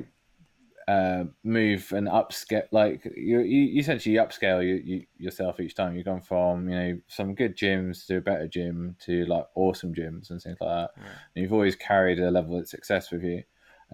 [0.87, 2.67] Uh, move and upscale.
[2.71, 5.95] Like you, you essentially upscale you, you yourself each time.
[5.95, 9.93] You've gone from you know some good gyms to a better gym to like awesome
[9.93, 10.89] gyms and things like that.
[10.97, 11.03] Yeah.
[11.35, 13.43] And you've always carried a level of success with you.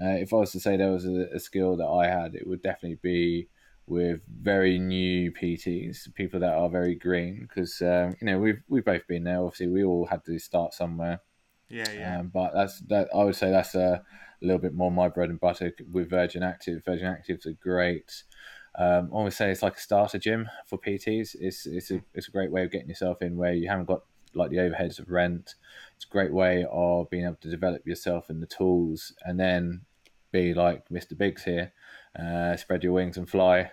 [0.01, 2.47] Uh, if I was to say there was a, a skill that I had, it
[2.47, 3.49] would definitely be
[3.88, 8.86] with very new PTs, people that are very green, because um, you know we've we've
[8.86, 9.39] both been there.
[9.39, 11.21] Obviously, we all had to start somewhere.
[11.69, 13.10] Yeah, yeah, Um, but that's that.
[13.13, 14.04] I would say that's a,
[14.41, 16.84] a little bit more my bread and butter with Virgin Active.
[16.86, 18.23] Virgin Active's a great.
[18.75, 21.36] Um, I always say it's like a starter gym for PTs.
[21.39, 24.04] It's it's a it's a great way of getting yourself in where you haven't got
[24.34, 25.56] like the overheads of rent.
[25.95, 29.82] It's a great way of being able to develop yourself and the tools, and then
[30.32, 31.17] be like Mr.
[31.17, 31.73] Biggs here,
[32.17, 33.71] uh, spread your wings and fly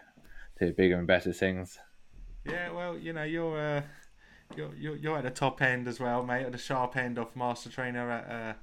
[0.58, 1.78] to bigger and better things.
[2.44, 2.70] yeah.
[2.70, 3.82] Well, you know, you're uh,
[4.56, 7.34] you're you're, you're at the top end as well, mate, at the sharp end of
[7.36, 8.54] master trainer at uh,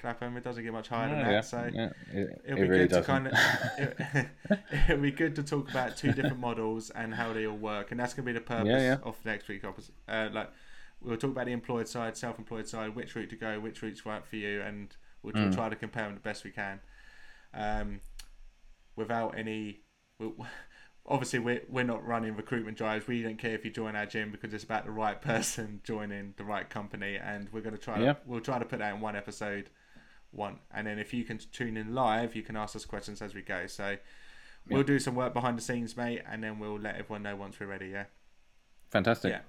[0.00, 0.36] Clapham.
[0.36, 1.30] It doesn't get much higher than that.
[1.30, 3.04] yeah, So yeah, it, it'll it be really good to doesn't.
[3.04, 3.32] kind of
[3.78, 4.28] it,
[4.88, 8.00] it'll be good to talk about two different models and how they all work, and
[8.00, 9.64] that's going to be the purpose Yeah, of next week.
[9.64, 10.50] Opposite, uh, like
[11.00, 14.26] we'll talk about the employed side, self-employed side, which route to go, which route's right
[14.26, 15.54] for you, and we'll, Mm.
[15.54, 16.80] try to compare them the best we can,
[17.54, 18.00] um,
[18.96, 19.80] without any.
[20.18, 20.30] we
[21.06, 23.06] obviously, we're we're not running recruitment drives.
[23.06, 26.34] We don't care if you join our gym because it's about the right person joining
[26.36, 27.98] the right company, and we're going to try.
[28.00, 28.12] Yeah.
[28.14, 29.70] To, we'll try to put that in one episode
[30.30, 30.58] one.
[30.72, 33.42] And then if you can tune in live, you can ask us questions as we
[33.42, 33.66] go.
[33.66, 33.96] So
[34.68, 37.58] we'll do some work behind the scenes, mate, and then we'll let everyone know once
[37.58, 37.88] we're ready.
[37.88, 38.04] Yeah.
[38.90, 39.32] Fantastic.
[39.32, 39.40] Yeah.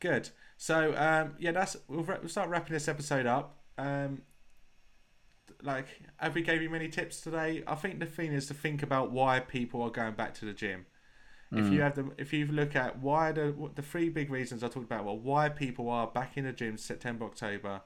[0.00, 0.30] Good.
[0.56, 3.56] So um, yeah, that's we'll, wra- we'll start wrapping this episode up.
[3.78, 4.22] Um,
[5.62, 7.62] like, have we gave you many tips today?
[7.66, 10.52] I think the thing is to think about why people are going back to the
[10.52, 10.86] gym.
[11.56, 14.68] If you have the, if you look at why the the three big reasons I
[14.68, 17.82] talked about, well, why people are back in the gym September October,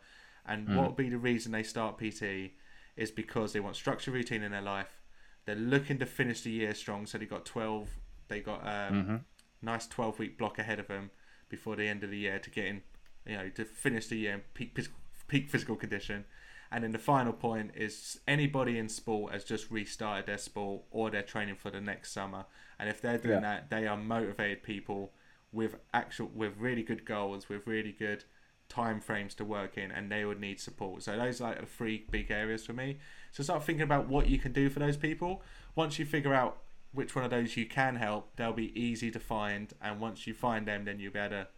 [0.48, 2.52] and what would be the reason they start PT
[2.96, 5.00] is because they want structure routine in their life.
[5.44, 7.88] They're looking to finish the year strong, so they got twelve.
[8.28, 9.24] They got um,
[9.62, 11.10] nice twelve week block ahead of them
[11.48, 12.82] before the end of the year to get in,
[13.26, 16.24] you know, to finish the year in peak physical, peak physical condition.
[16.70, 21.08] And then the final point is anybody in sport has just restarted their sport or
[21.10, 22.44] they're training for the next summer.
[22.78, 23.40] And if they're doing Yeah.
[23.40, 25.12] that, they are motivated people
[25.50, 28.24] with actual with really good goals, with really good
[28.68, 31.02] time frames to work in, and they would need support.
[31.02, 32.98] So those are like the three big areas for me.
[33.32, 35.42] So start thinking about what you can do for those people.
[35.74, 36.58] Once you figure out
[36.92, 39.72] which one of those you can help, they'll be easy to find.
[39.80, 41.48] And once you find them, then you'll be able to,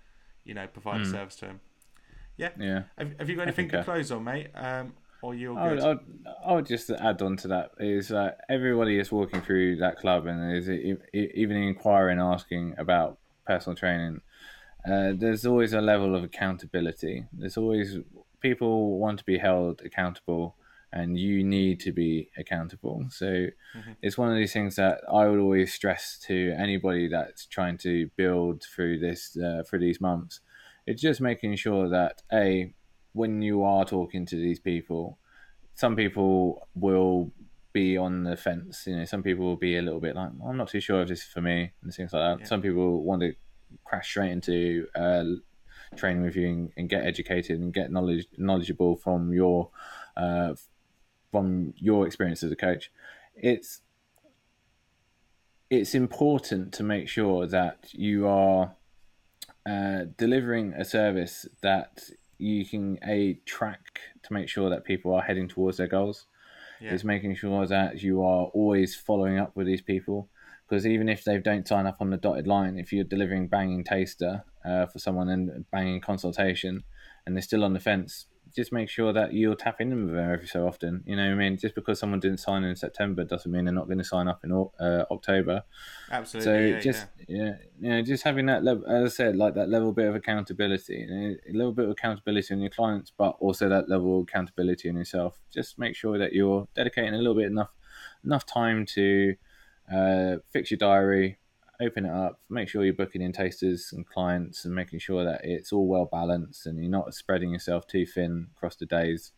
[0.44, 1.60] you know, provide a service to them.
[2.36, 2.50] Yeah.
[2.58, 2.82] Yeah.
[2.98, 4.48] Have, have you got anything to uh, close on, mate?
[4.54, 5.84] Um, or you're I would, good?
[5.84, 6.00] I, would,
[6.46, 10.26] I would just add on to that is that everybody is walking through that club
[10.26, 10.68] and is
[11.12, 14.22] even inquiring, asking about personal training.
[14.88, 17.26] Uh, there's always a level of accountability.
[17.32, 17.98] There's always
[18.40, 20.56] people want to be held accountable,
[20.92, 23.04] and you need to be accountable.
[23.10, 23.46] So
[24.02, 28.10] it's one of these things that I would always stress to anybody that's trying to
[28.16, 30.40] build through this uh, through these months.
[30.86, 32.72] It's just making sure that a
[33.12, 35.18] when you are talking to these people,
[35.74, 37.32] some people will
[37.72, 38.86] be on the fence.
[38.86, 41.08] You know, some people will be a little bit like, I'm not too sure if
[41.08, 42.40] this is for me and things like that.
[42.40, 42.46] Yeah.
[42.46, 43.34] Some people want to
[43.84, 45.24] crash straight into uh,
[45.96, 49.70] training with you and, and get educated and get knowledge knowledgeable from your
[50.16, 50.54] uh,
[51.30, 52.90] from your experience as a coach.
[53.34, 53.80] It's
[55.70, 58.74] it's important to make sure that you are
[59.66, 62.02] uh, delivering a service that
[62.38, 66.26] you can a track to make sure that people are heading towards their goals
[66.80, 66.94] Yeah.
[66.94, 70.28] is making sure that you are always following up with these people
[70.70, 73.82] because even if they don't sign up on the dotted line if you're delivering banging
[73.82, 76.84] taster uh, for someone and banging consultation
[77.26, 80.32] and they're still on the fence just make sure that you're tapping in with them
[80.32, 81.02] every so often.
[81.06, 83.74] You know, what I mean, just because someone didn't sign in September doesn't mean they're
[83.74, 85.62] not going to sign up in uh, October.
[86.10, 86.44] Absolutely.
[86.44, 87.44] So yeah, just yeah.
[87.44, 90.14] yeah, you know, just having that level, as I said, like that level bit of
[90.14, 94.88] accountability, a little bit of accountability on your clients, but also that level of accountability
[94.88, 95.38] on yourself.
[95.52, 97.70] Just make sure that you're dedicating a little bit enough
[98.24, 99.34] enough time to
[99.92, 101.38] uh, fix your diary,
[101.80, 105.40] open it up, make sure you're booking in tasters and clients, and making sure that
[105.44, 109.32] it's all well balanced and you're not spreading yourself too thin across the days.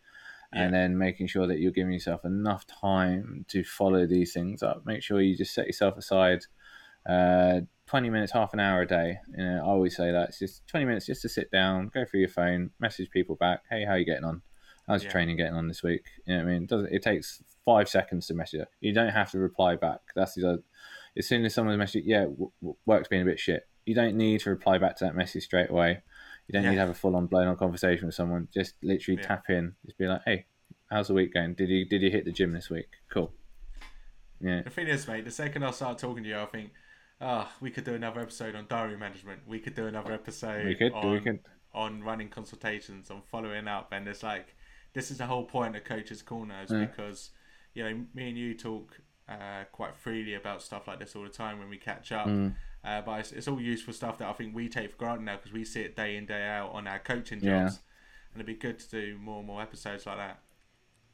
[0.54, 4.84] And then making sure that you're giving yourself enough time to follow these things up.
[4.84, 6.40] Make sure you just set yourself aside
[7.08, 9.16] uh, 20 minutes, half an hour a day.
[9.34, 12.04] You know, I always say that it's just 20 minutes just to sit down, go
[12.04, 13.62] through your phone, message people back.
[13.70, 14.42] Hey, how are you getting on?
[14.86, 15.12] How's your Yeah.
[15.12, 16.04] training getting on this week?
[16.26, 16.62] You know what I mean?
[16.64, 18.66] It doesn't it takes five seconds to message.
[18.80, 20.00] You don't have to reply back.
[20.14, 20.62] That's the other,
[21.16, 23.66] as soon as someone messages, yeah, w- w- work's been a bit shit.
[23.86, 26.02] You don't need to reply back to that message straight away.
[26.48, 26.70] You don't Yeah.
[26.70, 28.48] need to have a full on blown on conversation with someone.
[28.52, 29.26] Just literally Yeah.
[29.28, 29.74] tap in.
[29.86, 30.46] Just be like, hey,
[30.90, 31.54] how's the week going?
[31.54, 32.88] Did you did you hit the gym this week?
[33.10, 33.32] Cool.
[34.40, 34.62] Yeah.
[34.62, 36.72] The thing is, mate, the second I start talking to you, I think,
[37.20, 39.40] ah, we could do another episode on diary management.
[39.46, 41.40] We could do another episode We could, on, we could.
[41.72, 43.92] on running consultations, on following up.
[43.92, 44.56] And it's like,
[44.94, 46.80] this is the whole point of Coach's Corner, is Yeah.
[46.86, 47.30] because,
[47.74, 51.28] you know, me and you talk uh, quite freely about stuff like this all the
[51.28, 52.26] time when we catch up.
[52.26, 52.54] Mm.
[52.84, 55.36] Uh, but it's, it's all useful stuff that I think we take for granted now
[55.36, 57.46] because we see it day in, day out on our coaching jobs.
[57.46, 57.64] Yeah.
[58.34, 60.40] And it'd be good to do more and more episodes like that.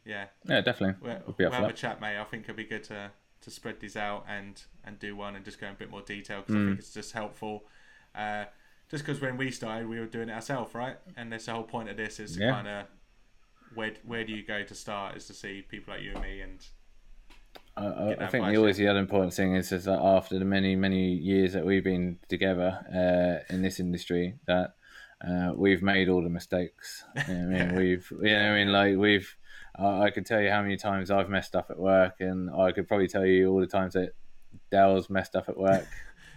[0.04, 0.26] Yeah.
[0.46, 0.96] Yeah, definitely.
[1.06, 2.16] We'll, We'll be we'll up for have a chat, mate.
[2.18, 3.10] I think it'd be good to,
[3.42, 6.00] to spread these out and, and do one and just go in a bit more
[6.02, 6.66] detail because I Mm.
[6.68, 7.64] think it's just helpful.
[8.14, 8.44] Uh,
[8.90, 10.96] just because when we started, we were doing it ourselves, right?
[11.16, 12.50] And that's the whole point of this is to Yeah.
[12.52, 12.86] kind of
[13.74, 15.16] where where do you go to start?
[15.16, 16.66] Is to see people like you and me and
[17.76, 20.00] I, I, Get I that think the always the other important thing is, is that
[20.00, 24.74] after the many many years that we've been together uh, in this industry, that
[25.26, 27.04] uh, we've made all the mistakes.
[27.28, 29.34] You know I mean, we've you know I mean like we've.
[29.76, 32.72] I I could tell you how many times I've messed up at work, and I
[32.72, 34.14] could probably tell you all the times that
[34.70, 35.86] Dell's messed up at work.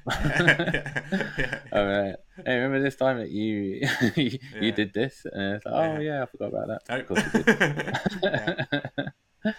[0.10, 1.60] Yeah.
[1.74, 2.16] All right.
[2.46, 4.72] Hey, remember this time that you you, Yeah.
[4.72, 5.26] did this?
[5.32, 6.82] And it's like, oh yeah, I forgot about that.
[6.90, 6.98] Oh.
[7.00, 9.12] Of course you did.
[9.46, 9.54] yeah.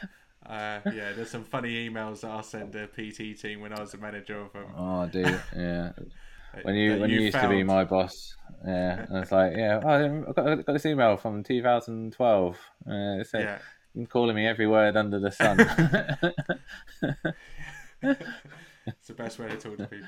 [0.45, 3.93] Uh, yeah, there's some funny emails that I sent the PT team when I was
[3.93, 4.67] the manager of them.
[4.77, 5.93] oh, dude, yeah.
[6.63, 8.35] when you when you, used to be my boss.
[8.67, 9.89] Yeah, and it's like, yeah, oh,
[10.29, 12.55] I got, got this email from 2012.
[12.55, 13.59] Uh, it said, Yeah.
[13.95, 15.59] you're calling me every word under the sun.
[18.87, 20.07] it's the best way to talk to people.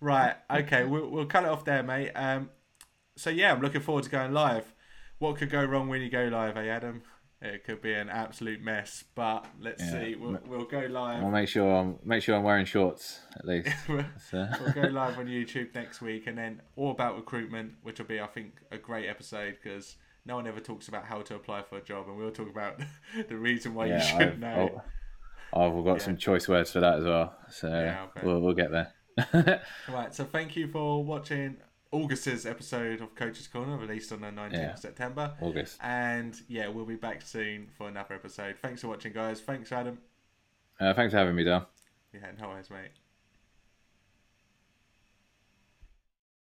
[0.00, 0.34] Right.
[0.50, 0.84] Okay.
[0.84, 2.10] We'll, we'll cut it off there, mate.
[2.14, 2.50] Um,
[3.16, 4.72] so yeah, I'm looking forward to going live.
[5.18, 7.02] What could go wrong when you go live, eh, Adam?
[7.40, 9.90] It could be an absolute mess, but let's Yeah.
[9.92, 10.14] see.
[10.16, 11.22] We'll, we'll go live.
[11.22, 13.68] I'll make sure I'm make sure I'm wearing shorts at least.
[13.88, 18.06] we'll So, go live on YouTube next week, and then all about recruitment, which will
[18.06, 21.62] be, I think, a great episode because no one ever talks about how to apply
[21.62, 22.80] for a job, and we'll talk about
[23.28, 24.82] the reason why you should I've, know.
[25.54, 26.04] I've, I've got Yeah.
[26.04, 27.36] some choice words for that as well.
[27.50, 28.92] So Yeah, I'll we'll we'll get there.
[29.88, 31.56] Right, so thank you for watching
[31.90, 34.72] August's episode of Coach's Corner, released on the 19th Yeah.
[34.74, 35.34] of September.
[35.40, 35.78] August.
[35.82, 38.56] And yeah, we'll be back soon for another episode.
[38.60, 39.40] Thanks for watching, guys.
[39.40, 39.98] Thanks, Adam.
[40.80, 41.66] Uh, thanks for having me, Dale.
[42.12, 42.90] Yeah, no worries, mate.